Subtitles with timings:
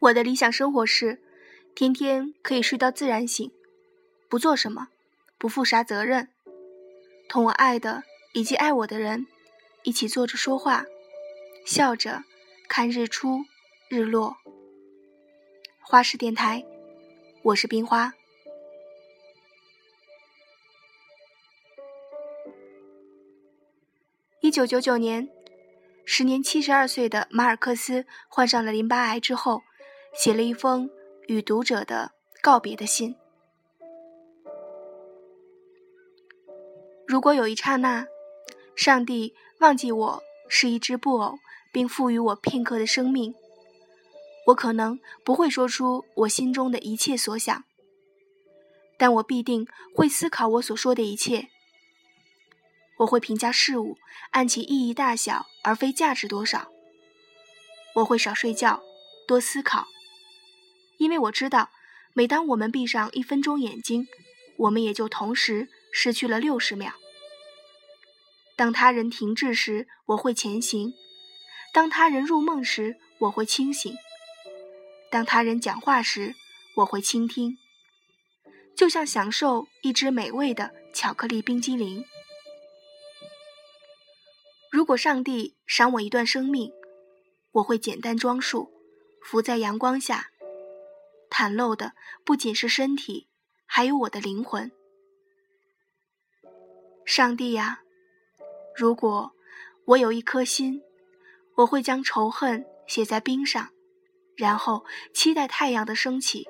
[0.00, 1.20] 我的理想生活是，
[1.74, 3.50] 天天可以睡到自然醒，
[4.28, 4.88] 不做什么，
[5.36, 6.28] 不负啥责任，
[7.28, 9.26] 同我爱的以及爱我的人
[9.82, 10.86] 一起坐着说话，
[11.66, 12.22] 笑着
[12.68, 13.44] 看日出
[13.88, 14.36] 日落。
[15.80, 16.64] 花式电台，
[17.42, 18.14] 我是冰花。
[24.40, 25.28] 一九九九年，
[26.04, 29.64] 时年七十二岁的马尔克斯患上了淋巴癌之后。
[30.18, 30.90] 写了一封
[31.28, 32.10] 与读者的
[32.42, 33.14] 告别的信。
[37.06, 38.04] 如果有一刹那，
[38.74, 41.38] 上帝忘记我是一只布偶，
[41.72, 43.32] 并赋予我片刻的生命，
[44.46, 47.62] 我可能不会说出我心中的一切所想，
[48.98, 51.48] 但我必定会思考我所说的一切。
[52.96, 53.96] 我会评价事物
[54.32, 56.72] 按其意义大小，而非价值多少。
[57.94, 58.82] 我会少睡觉，
[59.24, 59.86] 多思考。
[60.98, 61.70] 因为我知道，
[62.12, 64.06] 每当我们闭上一分钟眼睛，
[64.58, 66.92] 我们也就同时失去了六十秒。
[68.56, 70.92] 当他人停滞时，我会前行；
[71.72, 73.94] 当他人入梦时，我会清醒；
[75.10, 76.34] 当他人讲话时，
[76.76, 77.56] 我会倾听。
[78.76, 82.04] 就像享受一只美味的巧克力冰激凌。
[84.70, 86.70] 如果上帝赏我一段生命，
[87.52, 88.70] 我会简单装束，
[89.22, 90.30] 伏在阳光下。
[91.30, 93.28] 袒露的不仅是身体，
[93.66, 94.70] 还有我的灵魂。
[97.04, 97.80] 上帝呀，
[98.76, 99.32] 如果
[99.86, 100.82] 我有一颗心，
[101.56, 103.70] 我会将仇恨写在冰上，
[104.36, 104.84] 然后
[105.14, 106.46] 期待太阳的升起。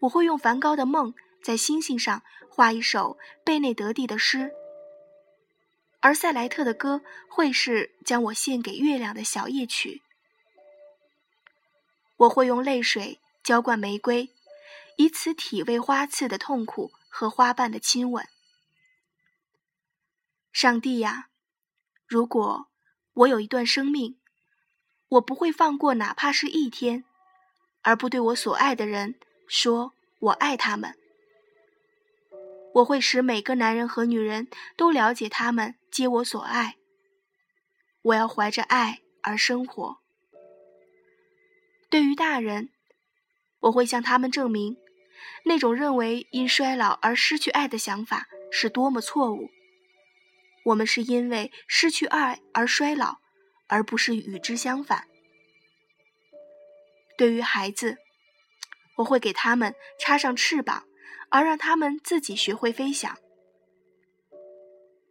[0.00, 4.52] 我会用梵高的梦在星星上画一首贝内德蒂的诗，
[6.00, 10.02] 而塞莱特的歌会是将我献给月亮的小夜曲。
[12.16, 13.20] 我会用泪水。
[13.42, 14.30] 浇灌玫瑰，
[14.96, 18.26] 以此体味花刺的痛苦和花瓣的亲吻。
[20.50, 21.28] 上帝呀，
[22.06, 22.68] 如果
[23.12, 24.18] 我有一段生命，
[25.08, 27.04] 我不会放过哪怕是一天，
[27.82, 30.98] 而不对我所爱的人说我爱他们。
[32.76, 36.78] 我会使每个男人和女人都了解他们皆我所爱。
[38.00, 39.98] 我要怀着爱而生活。
[41.94, 42.70] 对于大人。
[43.60, 44.76] 我会向他们证明，
[45.44, 49.48] 那种认为因衰老而失去爱的想法是多么错误。
[50.64, 53.18] 我们是因为失去爱而衰老，
[53.68, 55.06] 而不是与之相反。
[57.16, 57.98] 对于孩子，
[58.96, 60.82] 我会给他们插上翅膀，
[61.30, 63.16] 而让他们自己学会飞翔。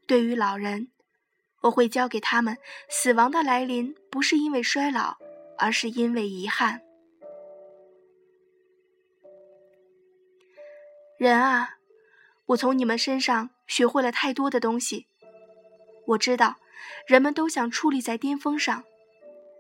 [0.06, 0.92] 对于老人，
[1.62, 2.58] 我会教给他们，
[2.90, 5.16] 死亡的来临不是因为衰老，
[5.58, 6.82] 而是因为遗憾。
[11.18, 11.78] 人啊，
[12.48, 15.08] 我从你们身上学会了太多的东西。
[16.08, 16.58] 我知道，
[17.08, 18.84] 人们都想矗立在巅峰上，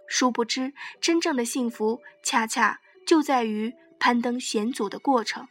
[0.08, 5.48] 殊不知，真正的幸福恰恰就在于攀登险阻的过程。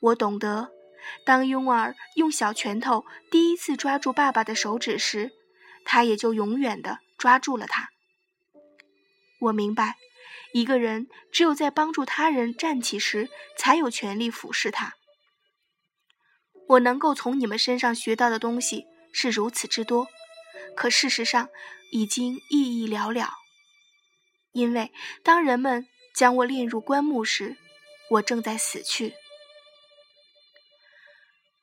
[0.00, 0.70] 我懂得，
[1.24, 5.32] 当拥儿用小拳头第一次抓住爸爸的手指时，
[5.84, 7.90] 他也就永远的抓住了他。
[9.46, 9.96] 我明白。
[10.52, 14.94] 一个人只有在帮助他人站起时，才有权利俯视他。
[16.68, 20.08] 我能够从你们身上学到的东西是如此之多，
[20.74, 21.48] 可事实上
[21.92, 23.28] 已经意义寥寥。
[24.52, 24.92] 因为
[25.22, 27.56] 当人们将我列入棺木时，
[28.12, 29.14] 我正在死去。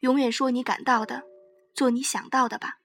[0.02, 1.24] 永远说你感到的，
[1.74, 2.76] 做你想到的吧。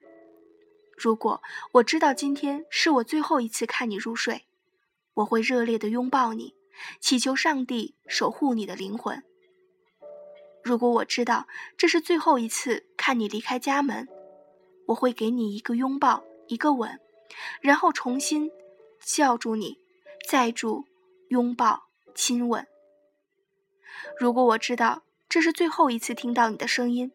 [0.97, 1.41] 如果
[1.73, 4.48] 我知道今天是我最后一次看你入睡。
[5.19, 6.55] 我会热烈地拥抱你，
[7.01, 9.21] 祈求上帝守护你的灵魂。
[10.63, 11.47] 如果我知道
[11.77, 14.07] 这是最后一次看你离开家门，
[14.87, 16.99] 我会给你一个拥抱，一个吻，
[17.59, 18.49] 然后重新
[19.05, 19.77] 叫住你，
[20.27, 20.85] 再住
[21.27, 22.65] 拥抱、亲吻。
[24.17, 27.11] 如果我知道这是最后一次听到你的声音，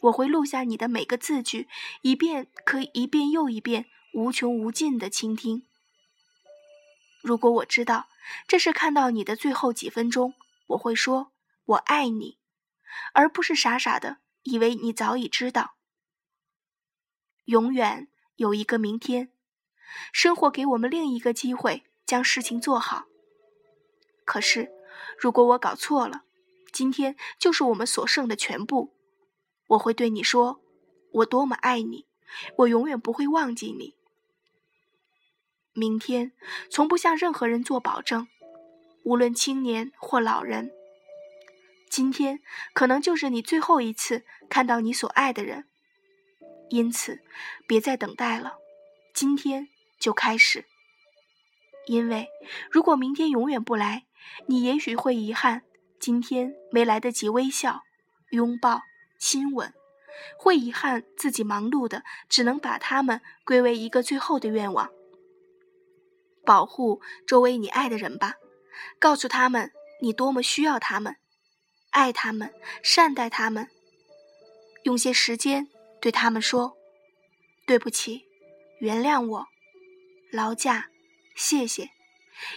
[0.00, 1.68] 我会录下你的每个字句，
[2.00, 3.84] 以便可以一遍又一遍、
[4.14, 5.66] 无穷无尽地倾听。
[7.22, 8.08] 如果我知道
[8.46, 10.34] 这是看到你的最后几分钟，
[10.68, 11.32] 我会说
[11.64, 12.38] “我爱你”，
[13.14, 15.76] 而不是傻傻的以为你早已知道。
[17.44, 19.32] 永远有一个明天，
[20.12, 23.06] 生活给我们另一个机会将事情做好。
[24.24, 24.70] 可是，
[25.18, 26.22] 如果我搞错了，
[26.72, 28.94] 今天就是我们所剩的全部。
[29.68, 30.60] 我会对你说
[31.12, 32.06] ：“我多么爱你，
[32.58, 33.94] 我永远不会忘记你。”
[35.74, 36.32] 明天
[36.70, 38.28] 从不向任何人做保证，
[39.04, 40.70] 无论青年或老人。
[41.88, 42.40] 今天
[42.74, 45.66] 可能就是你最后一次看到你所爱的人，
[46.68, 47.20] 因此
[47.66, 48.54] 别再等待了，
[49.14, 50.66] 今天就开始。
[51.86, 52.28] 因为
[52.70, 54.04] 如果明天永远不来，
[54.46, 55.62] 你也许会遗憾
[55.98, 57.82] 今天没来得及微笑、
[58.30, 58.82] 拥抱、
[59.18, 59.72] 亲吻，
[60.38, 64.90] 会遗憾自己忙碌的只能把他们归为一个最后的愿望。
[66.44, 68.34] 保护周围你爱的人吧，
[68.98, 71.16] 告诉他们你多么需要他们，
[71.90, 72.52] 爱他们，
[72.82, 73.68] 善待他们。
[74.84, 75.68] 用些时间
[76.00, 76.76] 对他们说
[77.66, 78.24] ：“对不起，
[78.80, 79.46] 原谅我，
[80.32, 80.88] 劳驾，
[81.36, 81.90] 谢谢，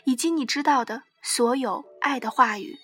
[0.05, 2.79] 以及你知道的所有爱的话语。”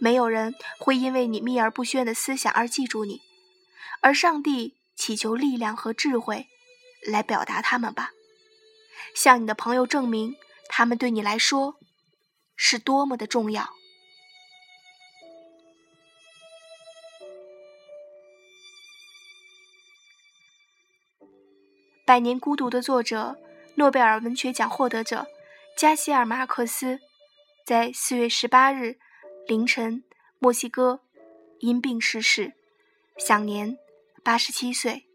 [0.00, 3.22] 没有人会因为你秘而不宣的思想而记住你，
[4.00, 6.48] 而上帝祈求力量和智慧
[7.06, 8.10] 来表达他们吧。
[9.14, 10.36] 向你的朋友证明，
[10.68, 11.76] 他们对你来说
[12.56, 13.62] 是多么的重要。
[22.04, 23.38] 《百年孤独》的作者、
[23.76, 25.26] 诺贝尔文学奖获得者
[25.76, 27.00] 加西尔·马尔克斯，
[27.64, 28.98] 在四月十八日
[29.46, 30.04] 凌晨，
[30.38, 31.00] 墨西哥
[31.60, 32.52] 因病逝世，
[33.16, 33.78] 享年
[34.22, 35.06] 八十七岁。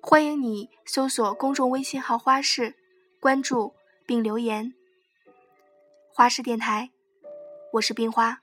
[0.00, 2.76] 欢迎你搜索公众微信号“花市”，
[3.20, 3.74] 关注
[4.06, 4.72] 并留言。
[6.14, 6.90] 花市电台，
[7.74, 8.40] 我是冰花。